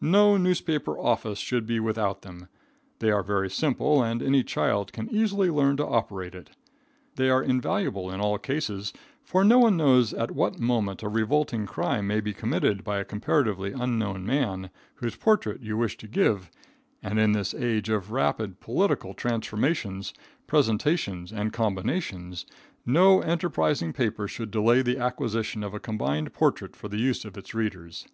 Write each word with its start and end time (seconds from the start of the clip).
No 0.00 0.38
newspaper 0.38 0.98
office 0.98 1.38
should 1.38 1.66
be 1.66 1.78
without 1.80 2.22
them. 2.22 2.48
They 3.00 3.10
are 3.10 3.22
very 3.22 3.50
simple, 3.50 4.02
and 4.02 4.22
any 4.22 4.42
child 4.42 4.90
can 4.90 5.10
easily 5.14 5.50
learn 5.50 5.76
to 5.76 5.84
operate 5.86 6.34
it. 6.34 6.48
They 7.16 7.28
are 7.28 7.42
invaluable 7.42 8.10
in 8.10 8.18
all 8.18 8.38
cases, 8.38 8.94
for 9.22 9.44
no 9.44 9.58
one 9.58 9.76
knows 9.76 10.14
at 10.14 10.30
what 10.30 10.58
moment 10.58 11.02
a 11.02 11.10
revolting 11.10 11.66
crime 11.66 12.06
may 12.06 12.20
be 12.22 12.32
committed 12.32 12.84
by 12.84 12.96
a 13.00 13.04
comparatively 13.04 13.72
unknown 13.72 14.24
man, 14.24 14.70
whose 14.94 15.14
portrait 15.14 15.60
you 15.60 15.76
wish 15.76 15.98
to 15.98 16.08
give, 16.08 16.50
and 17.02 17.18
in 17.18 17.32
this 17.32 17.52
age 17.52 17.90
of 17.90 18.12
rapid 18.12 18.60
political 18.60 19.12
transformations, 19.12 20.14
presentations 20.46 21.30
and 21.34 21.52
combinations, 21.52 22.46
no 22.86 23.20
enterprising 23.20 23.92
paper 23.92 24.26
should 24.26 24.50
delay 24.50 24.80
the 24.80 24.96
acquisition 24.96 25.62
of 25.62 25.74
a 25.74 25.78
combined 25.80 26.32
portrait 26.32 26.74
for 26.74 26.88
the 26.88 26.96
use 26.96 27.26
of 27.26 27.36
its 27.36 27.52
readers. 27.52 28.06